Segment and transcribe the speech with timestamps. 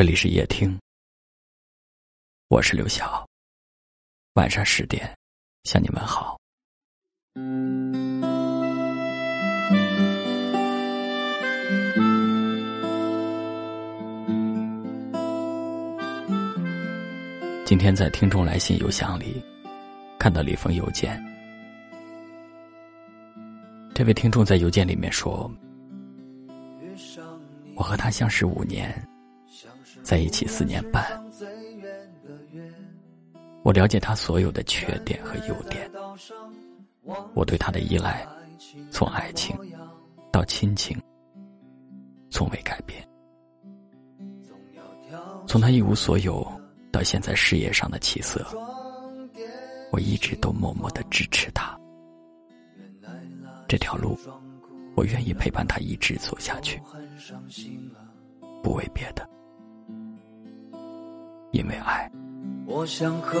[0.00, 0.80] 这里是夜听，
[2.48, 3.28] 我是刘晓。
[4.32, 5.14] 晚上十点，
[5.64, 6.38] 向你们好。
[17.66, 19.44] 今天在听众来信邮箱里
[20.18, 21.22] 看到了一封邮件，
[23.94, 25.52] 这位听众在邮件里面说
[27.76, 28.90] ：“我和他相识五年。”
[30.02, 31.04] 在一起四年半，
[33.62, 35.90] 我了解他所有的缺点和优点。
[37.34, 38.26] 我对他的依赖，
[38.90, 39.56] 从爱情
[40.30, 41.00] 到亲情，
[42.30, 43.06] 从未改变。
[45.46, 46.46] 从他一无所有
[46.92, 48.46] 到现在事业上的起色，
[49.90, 51.78] 我一直都默默的支持他。
[53.66, 54.18] 这条路，
[54.96, 56.80] 我愿意陪伴他一直走下去，
[58.62, 59.28] 不为别的。
[61.60, 62.10] 因为爱，
[62.64, 63.38] 我想和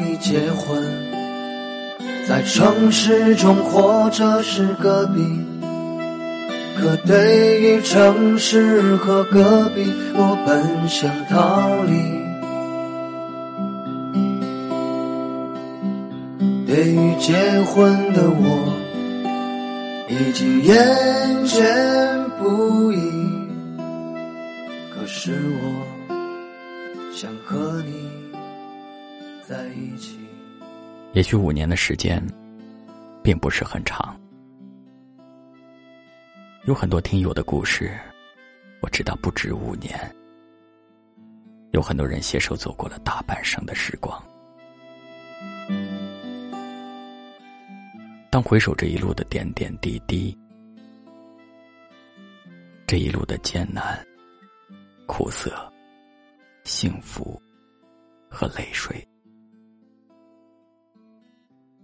[0.00, 0.82] 你结婚，
[2.26, 5.20] 在城市中或者是隔壁。
[6.76, 11.92] 可对于城市和隔壁，我本想逃离。
[16.66, 18.72] 对于结婚的我，
[20.08, 20.76] 已经厌
[21.46, 21.62] 倦
[22.40, 22.98] 不已。
[24.92, 25.95] 可是我。
[27.16, 28.10] 想和你
[29.42, 30.18] 在一起。
[31.14, 32.22] 也许五年的时间，
[33.22, 34.14] 并不是很长。
[36.66, 37.90] 有很多听友的故事，
[38.82, 39.98] 我知道不止五年。
[41.70, 44.22] 有很多人携手走过了大半生的时光。
[48.28, 50.36] 当回首这一路的点点滴滴，
[52.86, 54.06] 这一路的艰难、
[55.06, 55.50] 苦涩。
[56.66, 57.40] 幸福
[58.28, 59.06] 和泪水，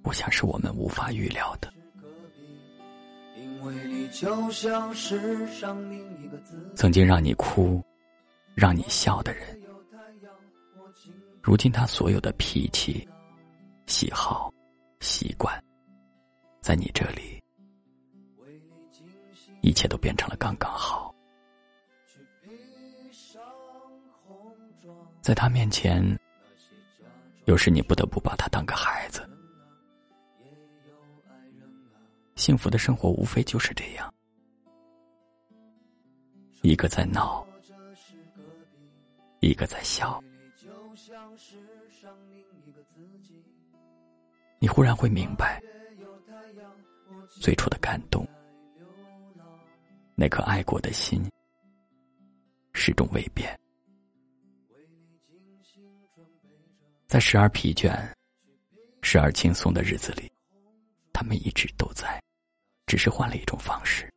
[0.02, 1.72] 我想是我们无法预料的。
[6.74, 7.80] 曾经让你哭、
[8.56, 9.56] 让你笑的人，
[11.40, 13.08] 如今他所有的脾气、
[13.86, 14.52] 喜好、
[14.98, 15.62] 习惯，
[16.60, 17.40] 在你这里，
[19.60, 21.11] 一切都变成了刚刚好。
[25.20, 26.02] 在他面前，
[27.44, 29.28] 有时你不得不把他当个孩子。
[32.34, 34.12] 幸福的生活无非就是这样：
[36.62, 37.46] 一个在闹，
[39.40, 40.20] 一个在笑。
[44.58, 45.62] 你忽然会明白，
[47.28, 48.26] 最初的感动，
[50.16, 51.24] 那颗爱过的心，
[52.72, 53.56] 始终未变。
[57.12, 57.92] 在时而疲倦、
[59.02, 60.32] 时而轻松的日子里，
[61.12, 62.18] 他们一直都在，
[62.86, 64.10] 只是换了一种方式。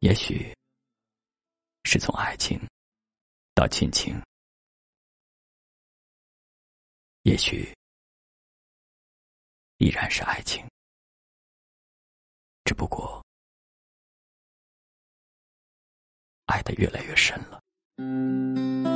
[0.00, 0.54] 也许
[1.84, 2.60] 是从爱情
[3.54, 4.20] 到亲情，
[7.22, 7.74] 也许
[9.78, 10.62] 依然是爱情，
[12.66, 13.24] 只不过
[16.44, 18.95] 爱的越来越深了。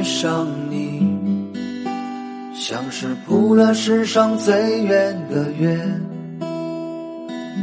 [0.00, 1.06] 遇上你，
[2.54, 5.78] 像是铺了世上最圆的约。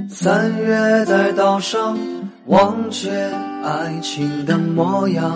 [0.08, 1.98] 三月在岛上
[2.46, 3.10] 忘却
[3.64, 5.36] 爱情的模样，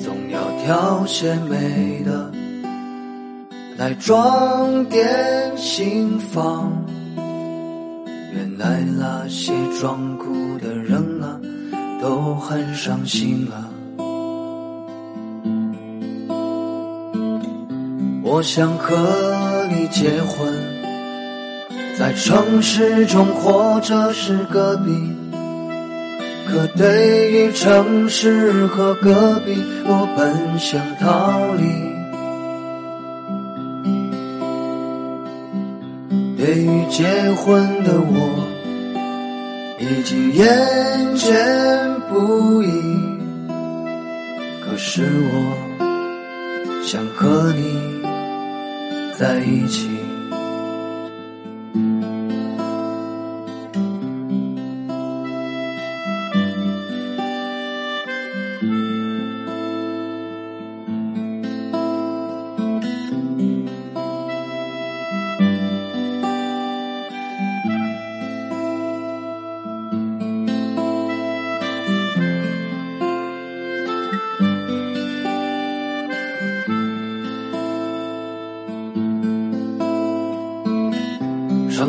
[0.00, 2.32] 总要挑些美的
[3.78, 6.72] 来装点心房。
[8.34, 11.09] 原来那些装酷的人。
[12.00, 13.68] 都很伤心啊！
[18.22, 20.52] 我想和你结婚，
[21.98, 24.90] 在城市中或者是隔壁。
[26.48, 31.62] 可对于城市和隔壁，我本想逃离。
[36.36, 37.04] 对于结
[37.34, 38.49] 婚的我。
[39.80, 40.46] 已经厌
[41.16, 41.32] 倦
[42.10, 42.68] 不已，
[44.62, 45.56] 可是我
[46.84, 48.02] 想和你
[49.18, 49.88] 在一起。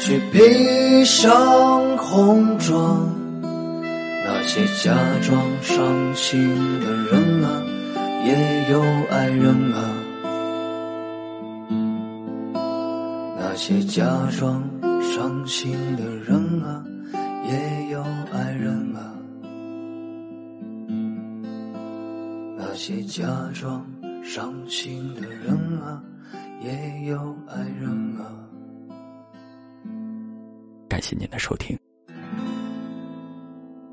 [0.00, 3.12] 去披上红妆，
[3.42, 6.38] 那些假装伤心
[6.80, 7.62] 的人啊，
[8.24, 8.80] 也有
[9.10, 9.78] 爱人啊。
[13.38, 14.04] 那些假
[14.38, 14.62] 装
[15.02, 16.84] 伤心的人啊，
[17.44, 18.02] 也有
[18.32, 19.12] 爱人啊。
[22.56, 23.84] 那些假装
[24.22, 26.00] 伤心的人啊，
[26.62, 27.90] 也有爱人
[28.20, 28.30] 啊。
[31.08, 31.74] 谢谢您的收听，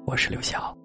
[0.05, 0.77] 我是刘晓。